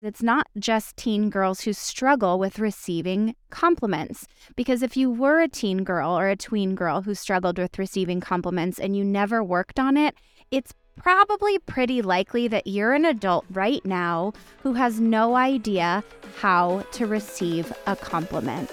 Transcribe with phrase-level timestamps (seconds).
[0.00, 4.28] It's not just teen girls who struggle with receiving compliments.
[4.54, 8.20] Because if you were a teen girl or a tween girl who struggled with receiving
[8.20, 10.14] compliments and you never worked on it,
[10.52, 16.04] it's probably pretty likely that you're an adult right now who has no idea
[16.36, 18.70] how to receive a compliment.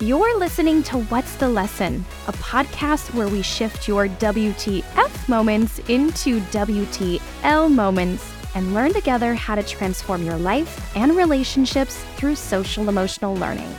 [0.00, 6.40] You're listening to What's the Lesson, a podcast where we shift your WTF moments into
[6.40, 13.34] WTL moments and learn together how to transform your life and relationships through social emotional
[13.36, 13.72] learning.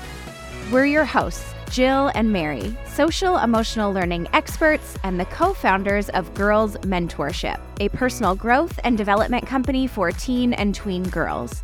[0.72, 6.34] We're your hosts, Jill and Mary, social emotional learning experts and the co founders of
[6.34, 11.64] Girls Mentorship, a personal growth and development company for teen and tween girls.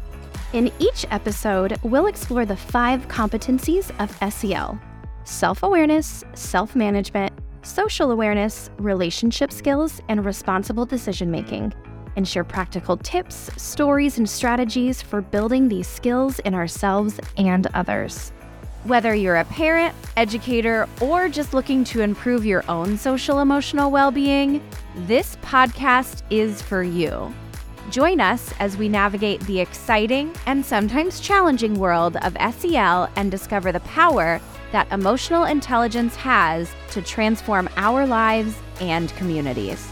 [0.53, 4.79] In each episode, we'll explore the five competencies of SEL
[5.23, 7.31] self awareness, self management,
[7.63, 11.73] social awareness, relationship skills, and responsible decision making
[12.15, 18.31] and share practical tips, stories, and strategies for building these skills in ourselves and others.
[18.83, 24.11] Whether you're a parent, educator, or just looking to improve your own social emotional well
[24.11, 24.63] being,
[24.95, 27.31] this podcast is for you.
[27.91, 33.71] Join us as we navigate the exciting and sometimes challenging world of SEL and discover
[33.71, 34.39] the power
[34.71, 39.87] that emotional intelligence has to transform our lives and communities.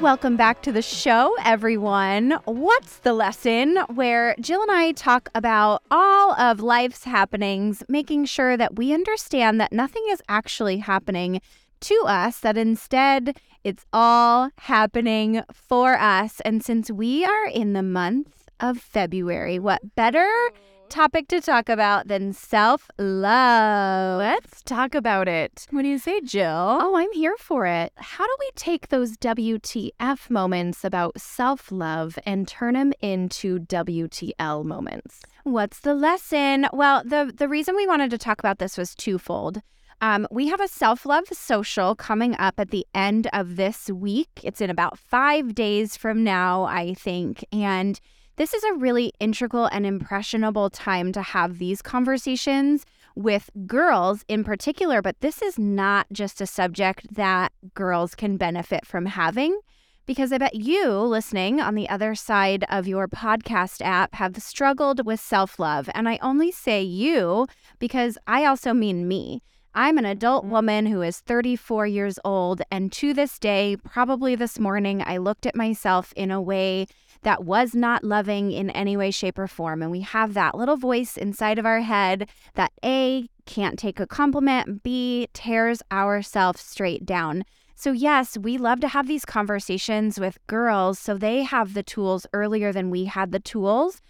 [0.00, 2.38] Welcome back to the show, everyone.
[2.46, 3.76] What's the lesson?
[3.94, 9.60] Where Jill and I talk about all of life's happenings, making sure that we understand
[9.60, 11.42] that nothing is actually happening
[11.80, 16.40] to us, that instead it's all happening for us.
[16.46, 20.50] And since we are in the month of February, what better
[20.90, 24.18] topic to talk about than self love.
[24.18, 25.66] Let's talk about it.
[25.70, 26.78] What do you say, Jill?
[26.82, 27.92] Oh, I'm here for it.
[27.96, 34.64] How do we take those WTF moments about self love and turn them into WTL
[34.64, 35.22] moments?
[35.44, 36.66] What's the lesson?
[36.72, 39.62] Well, the, the reason we wanted to talk about this was twofold.
[40.02, 44.40] Um, we have a self love social coming up at the end of this week.
[44.42, 47.44] It's in about five days from now, I think.
[47.52, 48.00] And
[48.40, 54.44] this is a really integral and impressionable time to have these conversations with girls in
[54.44, 59.60] particular, but this is not just a subject that girls can benefit from having.
[60.06, 65.04] Because I bet you listening on the other side of your podcast app have struggled
[65.04, 65.90] with self love.
[65.92, 67.46] And I only say you
[67.78, 69.42] because I also mean me.
[69.74, 70.52] I'm an adult mm-hmm.
[70.52, 75.46] woman who is 34 years old, and to this day, probably this morning, I looked
[75.46, 76.86] at myself in a way
[77.22, 79.82] that was not loving in any way, shape, or form.
[79.82, 84.06] And we have that little voice inside of our head that A, can't take a
[84.06, 87.44] compliment, B, tears ourselves straight down.
[87.74, 92.26] So, yes, we love to have these conversations with girls so they have the tools
[92.32, 94.02] earlier than we had the tools.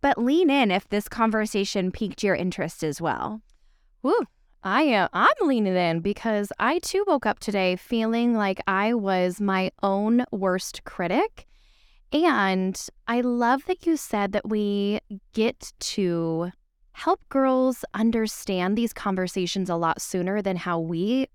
[0.00, 3.40] But lean in if this conversation piqued your interest as well.
[4.02, 4.26] Woo,
[4.62, 9.40] I am I'm leaning in because I too woke up today feeling like I was
[9.40, 11.46] my own worst critic.
[12.12, 15.00] And I love that you said that we
[15.32, 16.50] get to
[16.92, 21.28] help girls understand these conversations a lot sooner than how we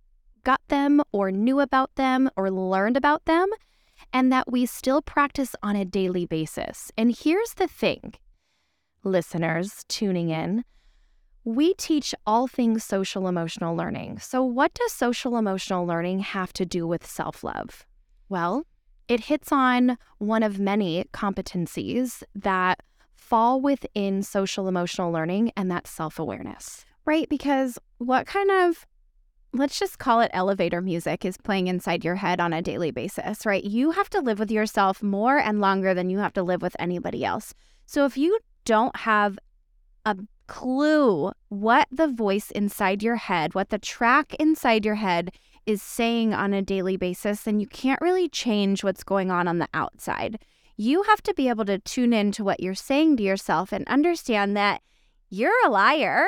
[0.43, 3.47] got them or knew about them or learned about them,
[4.11, 6.91] and that we still practice on a daily basis.
[6.97, 8.15] And here's the thing,
[9.05, 10.65] listeners tuning in.
[11.45, 14.19] We teach all things social emotional learning.
[14.19, 17.85] So, what does social emotional learning have to do with self love?
[18.29, 18.65] Well,
[19.07, 22.81] it hits on one of many competencies that
[23.13, 26.85] fall within social emotional learning, and that's self awareness.
[27.05, 27.27] Right?
[27.27, 28.85] Because what kind of
[29.53, 33.45] let's just call it elevator music is playing inside your head on a daily basis,
[33.45, 33.63] right?
[33.63, 36.75] You have to live with yourself more and longer than you have to live with
[36.79, 37.53] anybody else.
[37.85, 39.37] So if you don't have
[40.05, 40.17] a
[40.53, 45.31] clue what the voice inside your head, what the track inside your head
[45.65, 49.57] is saying on a daily basis, then you can't really change what's going on on
[49.57, 50.37] the outside.
[50.77, 53.87] You have to be able to tune in to what you're saying to yourself and
[53.87, 54.83] understand that
[55.31, 56.27] you're a liar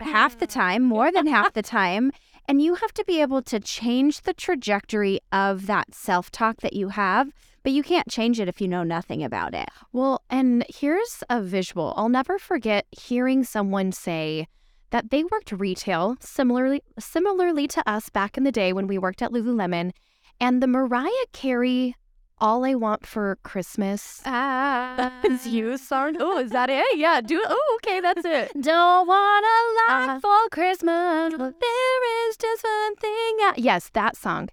[0.00, 2.12] half the time, more than half the time.
[2.48, 6.74] And you have to be able to change the trajectory of that self talk that
[6.74, 7.32] you have,
[7.62, 9.68] but you can't change it if you know nothing about it.
[9.92, 11.92] Well, and here's a visual.
[11.96, 14.46] I'll never forget hearing someone say,
[14.90, 19.22] that they worked retail similarly similarly to us back in the day when we worked
[19.22, 19.92] at Lululemon,
[20.40, 21.96] and the Mariah Carey
[22.38, 26.16] "All I Want for Christmas" ah, is you song.
[26.20, 26.98] Oh, is that it?
[26.98, 27.46] Yeah, do it.
[27.48, 28.52] Oh, okay, that's it.
[28.60, 29.60] Don't want a
[29.92, 31.32] lot Uh, for Christmas.
[31.36, 33.32] There is just one thing.
[33.40, 34.48] I-" Yes, that song.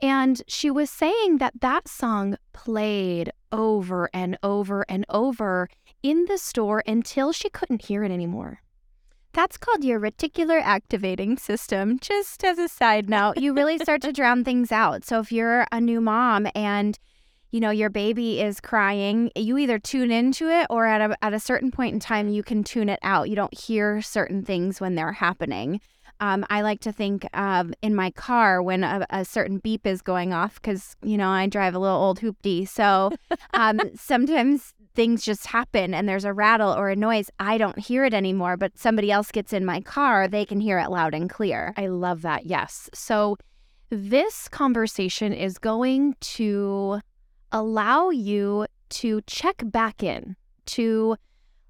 [0.00, 5.68] And she was saying that that song played over and over and over
[6.02, 8.58] in the store until she couldn't hear it anymore.
[9.32, 11.98] That's called your reticular activating system.
[12.00, 15.04] Just as a side note, you really start to drown things out.
[15.04, 16.98] So if you're a new mom and
[17.52, 21.32] you know your baby is crying, you either tune into it or at a at
[21.32, 23.28] a certain point in time you can tune it out.
[23.28, 25.80] You don't hear certain things when they're happening.
[26.22, 30.02] Um, I like to think um, in my car when a, a certain beep is
[30.02, 32.68] going off because, you know, I drive a little old hoopty.
[32.68, 33.10] So
[33.54, 37.28] um, sometimes things just happen and there's a rattle or a noise.
[37.40, 40.78] I don't hear it anymore, but somebody else gets in my car, they can hear
[40.78, 41.74] it loud and clear.
[41.76, 42.46] I love that.
[42.46, 42.88] Yes.
[42.94, 43.36] So
[43.90, 47.00] this conversation is going to
[47.52, 51.16] allow you to check back in, to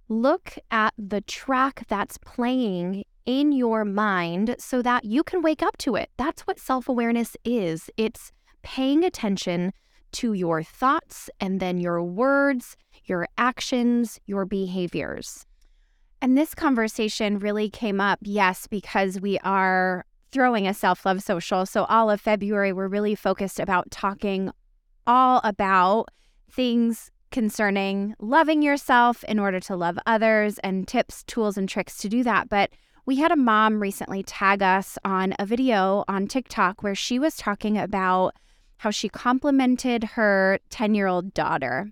[0.08, 5.76] look at the track that's playing in your mind so that you can wake up
[5.78, 6.10] to it.
[6.16, 8.32] That's what self awareness is it's
[8.62, 9.72] paying attention
[10.12, 15.46] to your thoughts and then your words, your actions, your behaviors.
[16.20, 21.66] And this conversation really came up, yes, because we are throwing a self love social.
[21.66, 24.50] So, all of February, we're really focused about talking
[25.06, 26.08] all about
[26.50, 32.08] things concerning loving yourself in order to love others and tips, tools, and tricks to
[32.08, 32.48] do that.
[32.48, 32.70] But
[33.04, 37.36] we had a mom recently tag us on a video on TikTok where she was
[37.36, 38.36] talking about
[38.76, 41.90] how she complimented her 10 year old daughter.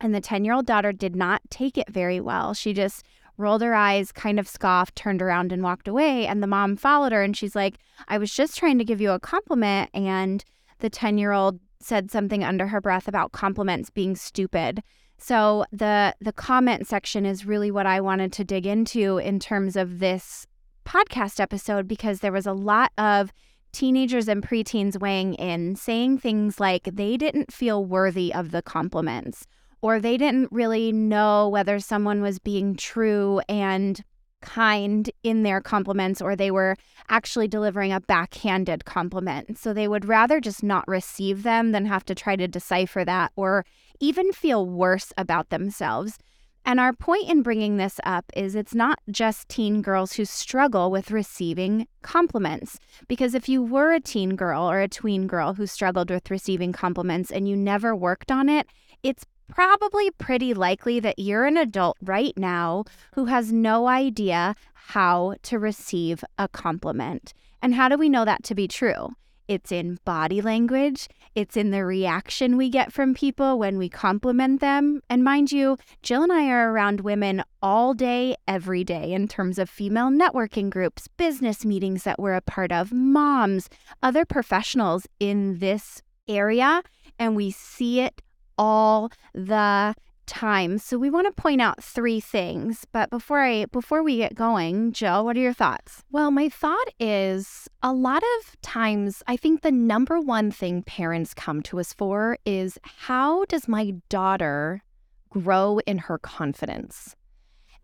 [0.00, 2.54] And the 10 year old daughter did not take it very well.
[2.54, 3.04] She just
[3.38, 6.26] rolled her eyes, kind of scoffed, turned around, and walked away.
[6.26, 7.78] And the mom followed her and she's like,
[8.08, 9.90] I was just trying to give you a compliment.
[9.94, 10.44] And
[10.78, 14.82] the 10 year old said something under her breath about compliments being stupid.
[15.18, 19.76] So the the comment section is really what I wanted to dig into in terms
[19.76, 20.46] of this
[20.84, 23.32] podcast episode because there was a lot of
[23.72, 29.46] teenagers and preteens weighing in saying things like they didn't feel worthy of the compliments
[29.82, 34.02] or they didn't really know whether someone was being true and
[34.46, 36.76] kind in their compliments or they were
[37.10, 39.58] actually delivering a backhanded compliment.
[39.58, 43.32] So they would rather just not receive them than have to try to decipher that
[43.36, 43.66] or
[44.00, 46.18] even feel worse about themselves.
[46.64, 50.90] And our point in bringing this up is it's not just teen girls who struggle
[50.90, 52.80] with receiving compliments.
[53.06, 56.72] Because if you were a teen girl or a tween girl who struggled with receiving
[56.72, 58.66] compliments and you never worked on it,
[59.04, 62.84] it's probably pretty likely that you're an adult right now
[63.14, 67.32] who has no idea how to receive a compliment.
[67.62, 69.14] And how do we know that to be true?
[69.48, 71.08] It's in body language.
[71.34, 75.02] It's in the reaction we get from people when we compliment them.
[75.08, 79.58] And mind you, Jill and I are around women all day, every day, in terms
[79.58, 83.68] of female networking groups, business meetings that we're a part of, moms,
[84.02, 86.82] other professionals in this area.
[87.18, 88.22] And we see it
[88.58, 89.94] all the
[90.26, 90.78] time.
[90.78, 94.92] So we want to point out three things, but before I before we get going,
[94.92, 96.02] Jill, what are your thoughts?
[96.10, 101.32] Well, my thought is a lot of times I think the number one thing parents
[101.32, 104.82] come to us for is how does my daughter
[105.30, 107.14] grow in her confidence?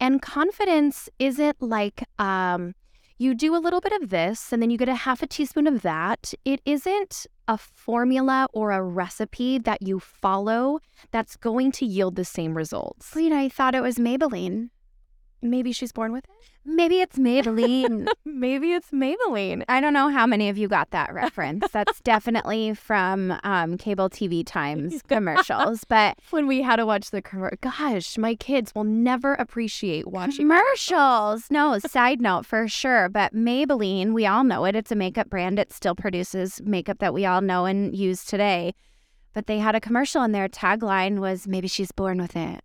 [0.01, 2.75] And confidence isn't like um
[3.19, 5.69] you do a little bit of this and then you get a half a teaspoon
[5.69, 6.35] of that.
[6.45, 12.25] It isn't a formula or a recipe that you follow that's going to yield the
[12.25, 13.15] same results.
[13.17, 14.71] Know, I thought it was Maybelline.
[15.43, 16.31] Maybe she's born with it?
[16.65, 18.07] Maybe it's Maybelline.
[18.25, 19.65] Maybe it's Maybelline.
[19.69, 21.67] I don't know how many of you got that reference.
[21.73, 25.83] That's definitely from um, cable TV times commercials.
[25.83, 30.49] But when we had to watch the commercial, gosh, my kids will never appreciate watching
[30.49, 31.51] commercials.
[31.51, 33.09] No, side note for sure.
[33.09, 34.77] But Maybelline, we all know it.
[34.77, 35.59] It's a makeup brand.
[35.59, 38.75] It still produces makeup that we all know and use today.
[39.33, 42.61] But they had a commercial and their tagline was maybe she's born with it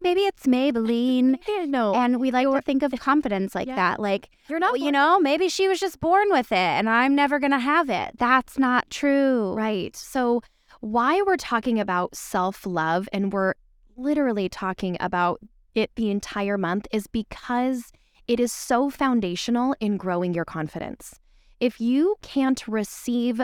[0.00, 1.38] maybe it's Maybelline.
[1.66, 1.94] no.
[1.94, 3.76] And we like to think of confidence like yeah.
[3.76, 4.00] that.
[4.00, 7.14] Like, you're not, well, you know, maybe she was just born with it and I'm
[7.14, 8.18] never going to have it.
[8.18, 9.54] That's not true.
[9.54, 9.94] Right.
[9.96, 10.42] So,
[10.80, 13.54] why we're talking about self love and we're
[13.96, 15.40] literally talking about
[15.74, 17.92] it the entire month is because
[18.26, 21.20] it is so foundational in growing your confidence.
[21.60, 23.42] If you can't receive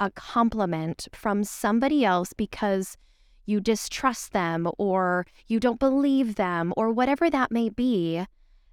[0.00, 2.96] a compliment from somebody else because
[3.44, 8.24] you distrust them or you don't believe them or whatever that may be,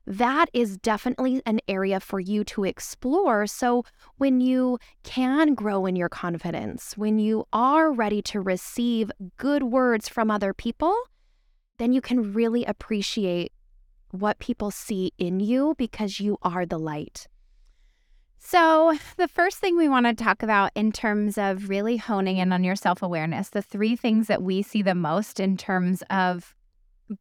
[0.06, 3.46] that is definitely an area for you to explore.
[3.46, 3.84] So,
[4.18, 10.10] when you can grow in your confidence, when you are ready to receive good words
[10.10, 10.96] from other people,
[11.78, 13.52] then you can really appreciate
[14.12, 17.28] what people see in you because you are the light.
[18.42, 22.52] So, the first thing we want to talk about in terms of really honing in
[22.52, 26.56] on your self awareness, the three things that we see the most in terms of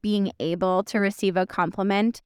[0.01, 2.23] being able to receive a compliment,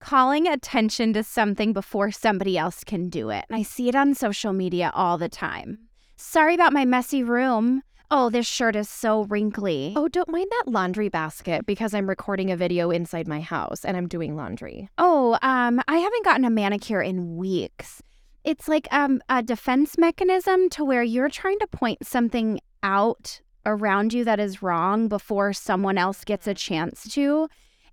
[0.00, 3.44] calling attention to something before somebody else can do it.
[3.48, 5.78] And I see it on social media all the time.
[6.16, 7.82] Sorry about my messy room.
[8.10, 9.92] Oh, this shirt is so wrinkly.
[9.96, 13.96] Oh, don't mind that laundry basket because I'm recording a video inside my house and
[13.96, 14.88] I'm doing laundry.
[14.98, 18.02] Oh, um, I haven't gotten a manicure in weeks.
[18.46, 24.12] It's like um, a defense mechanism to where you're trying to point something out around
[24.12, 27.48] you that is wrong before someone else gets a chance to.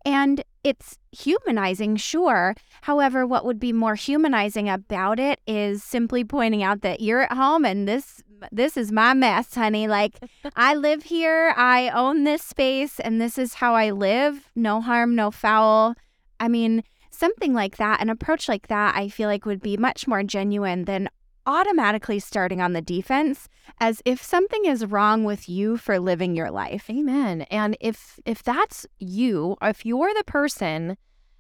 [0.06, 2.54] And it's humanizing, sure.
[2.84, 7.34] However, what would be more humanizing about it is simply pointing out that you're at
[7.34, 9.88] home and this this is my mess, honey.
[9.88, 10.20] Like
[10.56, 14.52] I live here, I own this space and this is how I live.
[14.56, 15.96] No harm, no foul.
[16.40, 16.84] I mean,
[17.24, 20.84] something like that, an approach like that, I feel like would be much more genuine
[20.84, 21.10] than
[21.46, 23.48] automatically starting on the defense
[23.80, 26.90] as if something is wrong with you for living your life.
[26.90, 27.44] Amen.
[27.44, 30.98] And if if that's you, if you're the person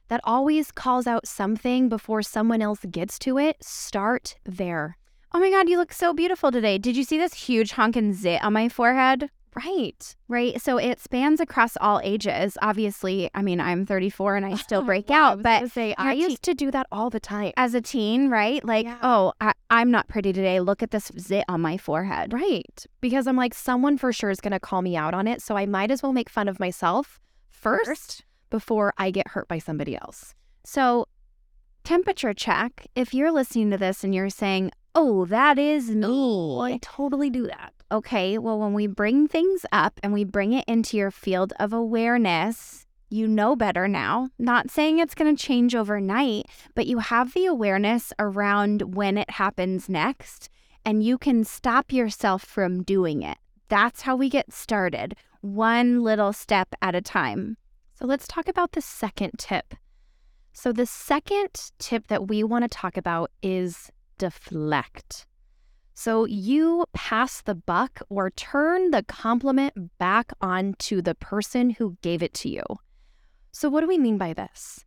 [0.07, 4.97] that always calls out something before someone else gets to it, start there.
[5.33, 6.77] Oh my god, you look so beautiful today.
[6.77, 9.29] Did you see this huge honkin' zit on my forehead?
[9.55, 10.15] Right.
[10.27, 10.61] Right.
[10.61, 12.57] So it spans across all ages.
[12.61, 16.53] Obviously, I mean, I'm 34 and I still break out, but say, I used to
[16.53, 17.53] do that all the time.
[17.57, 18.63] as a teen, right?
[18.65, 18.97] Like, Yeah.
[19.03, 20.59] oh, I, I'm not pretty today.
[20.59, 22.33] Look at this zit on my forehead.
[22.33, 22.85] Right.
[23.01, 25.41] Because I'm like, someone for sure is going to call me out on it.
[25.41, 27.19] So I might as well make fun of myself
[27.49, 30.35] first, before I get hurt by somebody else.
[30.63, 31.07] So,
[31.83, 32.87] temperature check.
[32.95, 36.59] If you're listening to this and you're saying, oh, that is me.
[36.61, 37.73] I totally do that.
[37.93, 41.73] Okay, well, when we bring things up and we bring it into your field of
[41.73, 44.29] awareness, you know better now.
[44.39, 49.29] Not saying it's going to change overnight, but you have the awareness around when it
[49.29, 50.49] happens next,
[50.83, 53.37] and you can stop yourself from doing it.
[53.69, 57.57] That's how we get started, one little step at a time.
[57.93, 59.75] So let's talk about the second tip.
[60.51, 65.27] So, the second tip that we want to talk about is deflect.
[65.93, 72.23] So, you pass the buck or turn the compliment back onto the person who gave
[72.23, 72.63] it to you.
[73.51, 74.85] So, what do we mean by this?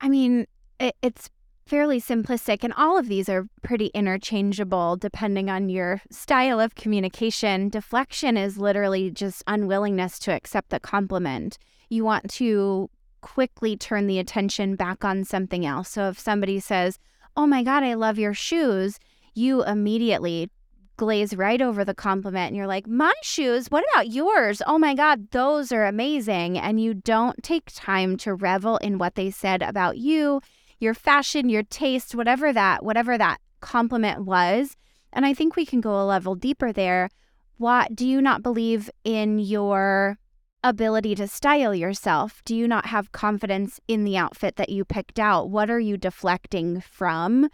[0.00, 0.46] I mean,
[0.78, 1.28] it, it's
[1.66, 7.68] fairly simplistic, and all of these are pretty interchangeable depending on your style of communication.
[7.68, 11.58] Deflection is literally just unwillingness to accept the compliment.
[11.90, 12.88] You want to
[13.20, 15.90] quickly turn the attention back on something else.
[15.90, 16.98] So if somebody says,
[17.36, 18.98] Oh my God, I love your shoes,
[19.34, 20.50] you immediately
[20.96, 23.68] glaze right over the compliment and you're like, My shoes?
[23.68, 24.60] What about yours?
[24.66, 26.58] Oh my God, those are amazing.
[26.58, 30.42] And you don't take time to revel in what they said about you,
[30.78, 34.76] your fashion, your taste, whatever that, whatever that compliment was.
[35.12, 37.08] And I think we can go a level deeper there.
[37.56, 40.18] What do you not believe in your
[40.62, 42.42] ability to style yourself?
[42.44, 45.50] Do you not have confidence in the outfit that you picked out?
[45.50, 47.48] What are you deflecting from?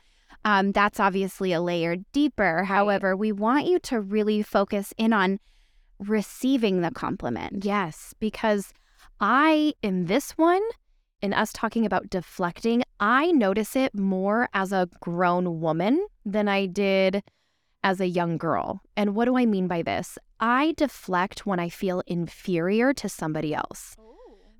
[0.45, 2.65] Um, that's obviously a layer deeper.
[2.65, 5.41] However, we want you to really focus in on
[5.99, 7.65] receiving the compliment.
[7.65, 8.73] Yes, because
[9.21, 10.63] I, in this one,
[11.23, 16.67] in us talking about deflecting, I notice it more as a grown woman than I
[16.67, 17.23] did
[17.83, 18.83] as a young girl.
[18.97, 20.19] And what do I mean by this?
[20.41, 23.97] I deflect when I feel inferior to somebody else.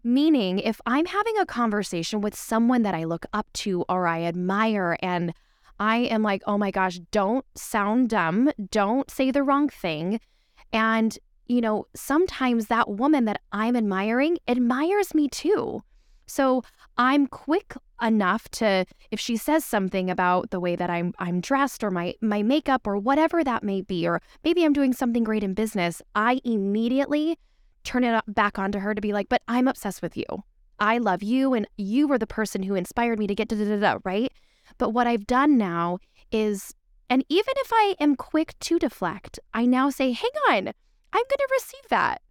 [0.03, 4.23] Meaning, if I'm having a conversation with someone that I look up to or I
[4.23, 5.33] admire, and
[5.79, 10.21] I am like, oh my gosh, don't sound dumb, don't say the wrong thing.
[10.73, 15.83] And, you know, sometimes that woman that I'm admiring admires me too.
[16.27, 16.63] So
[16.97, 21.85] I'm quick enough to if she says something about the way that I'm I'm dressed
[21.85, 25.45] or my my makeup or whatever that may be or maybe I'm doing something great
[25.45, 27.39] in business, I immediately
[27.85, 30.25] turn it back onto her to be like, "But I'm obsessed with you.
[30.81, 33.77] I love you and you were the person who inspired me to get da da
[33.77, 34.33] da, right?"
[34.79, 35.99] But what I've done now
[36.31, 36.75] is
[37.11, 40.73] and even if I am quick to deflect, I now say, "Hang on.
[41.13, 42.23] I'm going to receive that.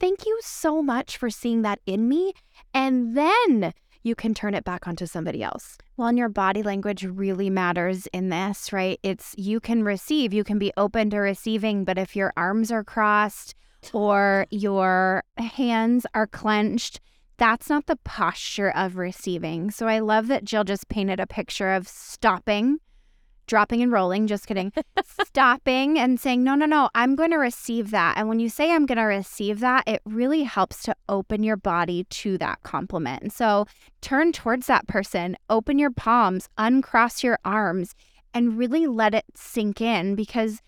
[0.00, 2.32] Thank you so much for seeing that in me."
[2.72, 5.78] And then you can turn it back onto somebody else.
[5.96, 8.98] Well, and your body language really matters in this, right?
[9.02, 12.84] It's you can receive, you can be open to receiving, but if your arms are
[12.84, 13.54] crossed
[13.92, 17.00] or your hands are clenched,
[17.36, 19.70] that's not the posture of receiving.
[19.70, 22.78] So I love that Jill just painted a picture of stopping,
[23.46, 24.72] dropping and rolling, just kidding,
[25.24, 28.16] stopping and saying, no, no, no, I'm going to receive that.
[28.16, 31.56] And when you say I'm going to receive that, it really helps to open your
[31.56, 33.22] body to that compliment.
[33.22, 33.66] And So
[34.00, 37.94] turn towards that person, open your palms, uncross your arms,
[38.34, 40.62] and really let it sink in because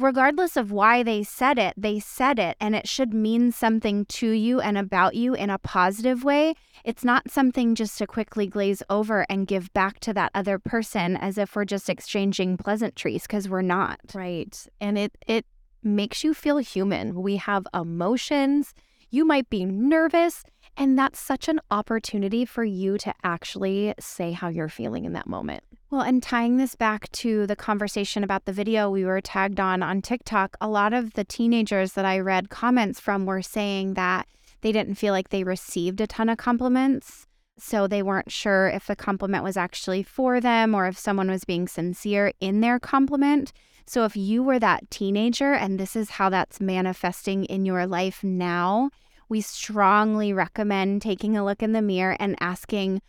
[0.00, 4.30] regardless of why they said it, they said it and it should mean something to
[4.30, 6.54] you and about you in a positive way.
[6.84, 11.16] It's not something just to quickly glaze over and give back to that other person
[11.16, 14.00] as if we're just exchanging pleasantries because we're not.
[14.14, 14.66] Right.
[14.80, 15.46] And it it
[15.82, 17.22] makes you feel human.
[17.22, 18.74] We have emotions.
[19.12, 20.44] You might be nervous,
[20.76, 25.26] and that's such an opportunity for you to actually say how you're feeling in that
[25.26, 25.64] moment.
[25.90, 29.82] Well, and tying this back to the conversation about the video we were tagged on
[29.82, 34.28] on TikTok, a lot of the teenagers that I read comments from were saying that
[34.60, 37.26] they didn't feel like they received a ton of compliments.
[37.58, 41.44] So they weren't sure if the compliment was actually for them or if someone was
[41.44, 43.52] being sincere in their compliment.
[43.90, 48.22] So if you were that teenager and this is how that's manifesting in your life
[48.22, 48.90] now,
[49.28, 53.02] we strongly recommend taking a look in the mirror and asking,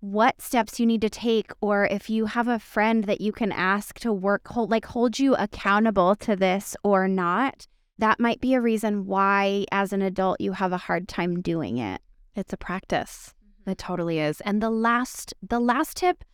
[0.00, 3.52] what steps you need to take or if you have a friend that you can
[3.52, 7.66] ask to work hold like hold you accountable to this or not
[7.98, 11.78] that might be a reason why as an adult you have a hard time doing
[11.78, 12.00] it.
[12.34, 13.34] It's a practice.
[13.44, 13.70] Mm-hmm.
[13.70, 14.40] it totally is.
[14.40, 16.24] And the last the last tip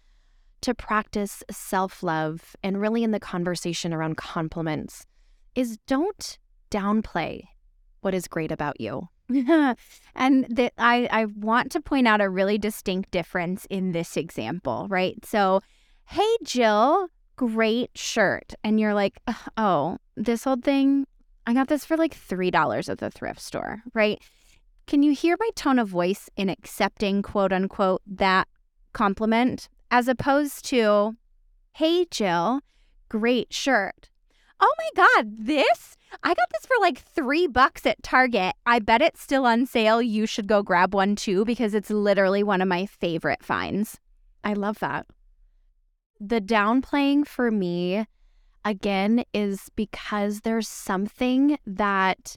[0.65, 5.07] to practice self-love and really in the conversation around compliments
[5.55, 6.39] is don't
[6.71, 7.43] downplay
[8.01, 9.09] what is great about you
[10.15, 15.17] and I, I want to point out a really distinct difference in this example, right?
[15.25, 15.63] So,
[16.07, 18.55] hey, Jill, great shirt.
[18.63, 19.19] And you're like,
[19.57, 21.07] oh, this old thing,
[21.47, 24.21] I got this for like $3 at the thrift store, right?
[24.87, 28.47] Can you hear my tone of voice in accepting, quote unquote, that
[28.93, 31.17] compliment as opposed to,
[31.75, 32.59] hey, Jill,
[33.09, 34.11] great shirt?
[34.59, 35.97] Oh my God, this?
[36.25, 38.57] I got this for like three bucks at Target.
[38.67, 40.03] I bet it's still on sale.
[40.03, 44.01] You should go grab one too because it's literally one of my favorite finds.
[44.43, 45.07] I love that.
[46.19, 48.05] The downplaying for me,
[48.65, 52.37] again, is because there's something that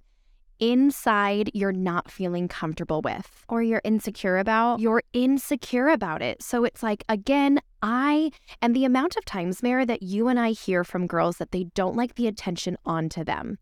[0.60, 4.80] inside you're not feeling comfortable with or you're insecure about.
[4.80, 6.42] You're insecure about it.
[6.42, 10.52] So it's like, again, I, and the amount of times, Mare, that you and I
[10.52, 13.58] hear from girls that they don't like the attention onto them.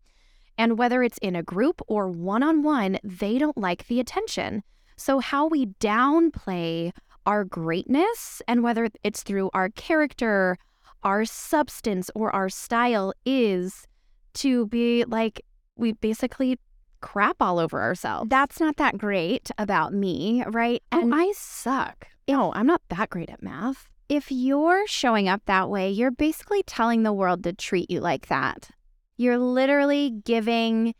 [0.58, 4.62] And whether it's in a group or one on one, they don't like the attention.
[4.96, 6.92] So, how we downplay
[7.26, 10.56] our greatness and whether it's through our character,
[11.02, 13.86] our substance, or our style is
[14.34, 15.42] to be like,
[15.76, 16.58] we basically
[17.06, 18.28] crap all over ourselves.
[18.28, 20.82] That's not that great about me, right?
[20.90, 22.08] Oh, and oh, I suck.
[22.28, 23.88] No, I'm not that great at math.
[24.08, 28.26] If you're showing up that way, you're basically telling the world to treat you like
[28.26, 28.70] that.
[29.16, 30.94] You're literally giving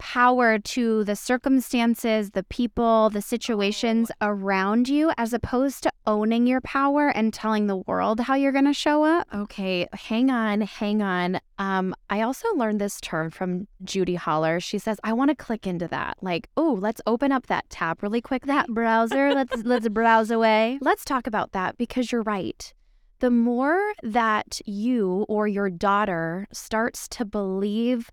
[0.00, 6.62] power to the circumstances, the people, the situations around you, as opposed to owning your
[6.62, 9.28] power and telling the world how you're going to show up.
[9.32, 11.38] Okay, hang on, hang on.
[11.58, 14.58] Um, I also learned this term from Judy Holler.
[14.58, 16.16] She says, "I want to click into that.
[16.22, 18.46] Like, oh, let's open up that tab really quick.
[18.46, 19.34] That browser.
[19.34, 20.78] let's let's browse away.
[20.80, 22.72] Let's talk about that because you're right."
[23.20, 28.10] The more that you or your daughter starts to believe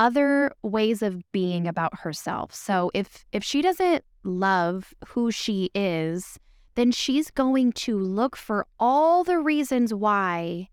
[0.00, 2.54] other ways of being about herself.
[2.54, 6.38] So if if she doesn't love who she is,
[6.74, 10.70] then she's going to look for all the reasons why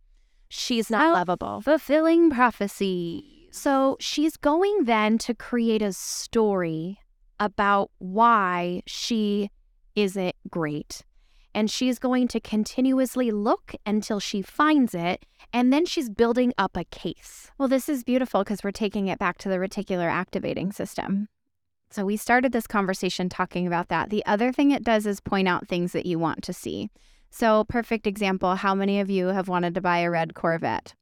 [0.47, 1.59] she's not lovable.
[1.59, 3.49] Fulfilling prophecy.
[3.51, 6.99] So she's going then to create a story
[7.37, 9.51] about why she
[9.95, 11.03] isn't great
[11.53, 16.77] and she's going to continuously look until she finds it, and then she's building up
[16.77, 17.51] a case.
[17.57, 21.29] Well, this is beautiful because we're taking it back to the reticular activating system.
[21.89, 24.09] So we started this conversation talking about that.
[24.09, 26.89] The other thing it does is point out things that you want to see.
[27.29, 30.95] So, perfect example how many of you have wanted to buy a red Corvette?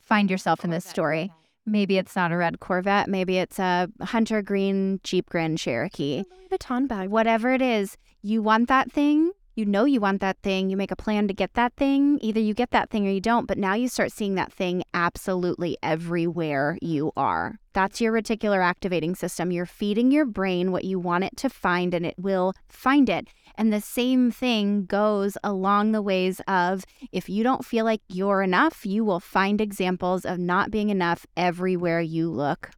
[0.00, 1.32] Find yourself in this story.
[1.66, 3.08] Maybe it's not a red Corvette.
[3.08, 6.24] Maybe it's a hunter green Jeep Grand Cherokee.
[6.50, 7.10] Vuitton bag.
[7.10, 10.92] Whatever it is, you want that thing you know you want that thing, you make
[10.92, 13.58] a plan to get that thing, either you get that thing or you don't, but
[13.58, 17.58] now you start seeing that thing absolutely everywhere you are.
[17.72, 19.50] That's your reticular activating system.
[19.50, 23.26] You're feeding your brain what you want it to find and it will find it.
[23.56, 28.42] And the same thing goes along the ways of if you don't feel like you're
[28.42, 32.70] enough, you will find examples of not being enough everywhere you look.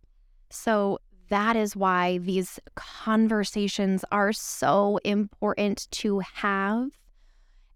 [0.48, 0.98] So
[1.30, 6.90] that is why these conversations are so important to have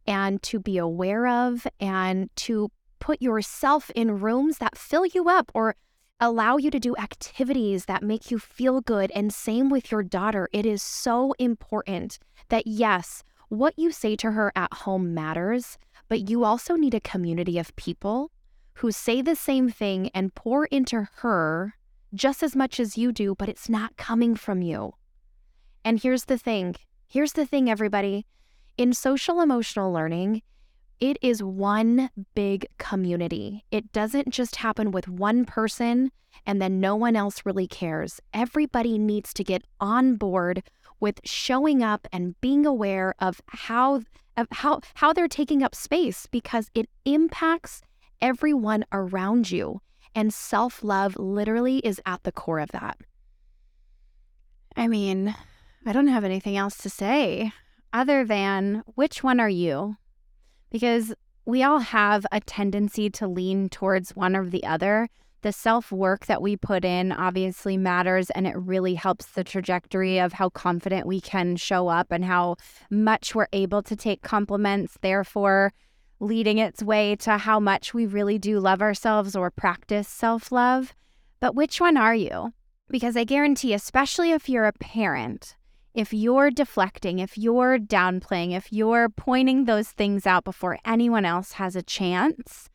[0.07, 5.51] and to be aware of and to put yourself in rooms that fill you up
[5.55, 5.77] or
[6.21, 9.11] allow you to do activities that make you feel good.
[9.15, 10.49] And same with your daughter.
[10.53, 16.29] It is so important that, yes, what you say to her at home matters, but
[16.29, 18.31] you also need a community of people
[18.75, 21.75] who say the same thing and pour into her
[22.15, 24.95] just as much as you do, but it's not coming from you.
[25.85, 28.27] And here's the thing here's the thing, everybody.
[28.77, 30.43] In social emotional learning,
[30.99, 33.65] it is one big community.
[33.71, 36.11] It doesn't just happen with one person
[36.47, 38.21] and then no one else really cares.
[38.33, 40.63] Everybody needs to get on board
[41.01, 44.03] with showing up and being aware of how
[44.37, 47.83] of how how they're taking up space because it impacts
[48.21, 49.81] everyone around you
[50.15, 52.99] and self-love literally is at the core of that.
[54.77, 55.35] I mean,
[55.87, 57.53] I don't have anything else to say
[57.93, 59.97] other than which one are you?
[60.71, 61.15] Because
[61.47, 65.09] we all have a tendency to lean towards one or the other.
[65.43, 70.19] The self work that we put in obviously matters, and it really helps the trajectory
[70.19, 72.57] of how confident we can show up and how
[72.91, 75.73] much we're able to take compliments, therefore,
[76.21, 80.95] leading its way to how much we really do love ourselves or practice self love.
[81.41, 82.53] But which one are you?
[82.89, 85.57] Because I guarantee, especially if you're a parent,
[85.95, 91.53] if you're deflecting, if you're downplaying, if you're pointing those things out before anyone else
[91.53, 92.69] has a chance,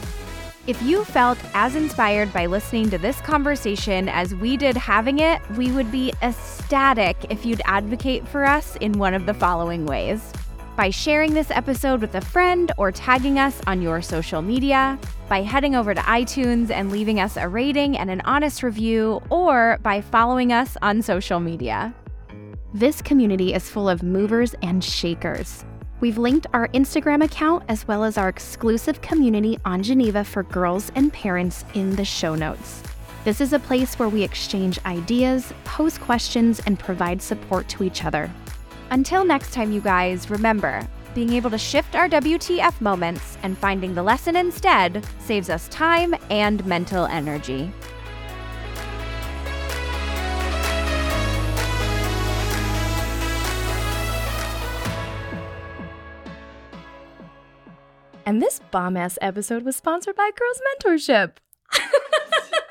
[0.66, 5.42] If you felt as inspired by listening to this conversation as we did having it,
[5.58, 10.32] we would be ecstatic if you'd advocate for us in one of the following ways
[10.76, 15.40] by sharing this episode with a friend or tagging us on your social media, by
[15.40, 20.02] heading over to iTunes and leaving us a rating and an honest review, or by
[20.02, 21.94] following us on social media.
[22.74, 25.64] This community is full of movers and shakers.
[26.00, 30.92] We've linked our Instagram account as well as our exclusive community on Geneva for girls
[30.94, 32.82] and parents in the show notes.
[33.24, 38.04] This is a place where we exchange ideas, pose questions, and provide support to each
[38.04, 38.30] other.
[38.90, 43.94] Until next time, you guys, remember being able to shift our WTF moments and finding
[43.94, 47.72] the lesson instead saves us time and mental energy.
[58.26, 61.36] And this bomb ass episode was sponsored by Girls Mentorship.